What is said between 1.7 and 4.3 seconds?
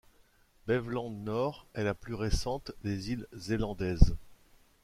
est la plus récente des îles zélandaises.